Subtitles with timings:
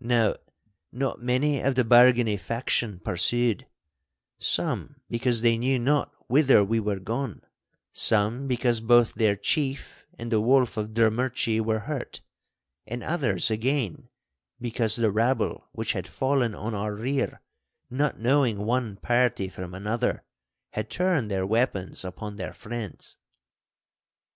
[0.00, 0.34] Now
[0.90, 3.68] not many of the Bargany faction pursued;
[4.40, 7.42] some because they knew not whither we were gone,
[7.92, 12.20] some because both their chief and the Wolf of Drummurchie were hurt,
[12.84, 14.08] and others again
[14.60, 17.40] because the rabble which had fallen on our rear,
[17.88, 20.24] not knowing one party from another,
[20.70, 23.16] had turned their weapons upon their friends.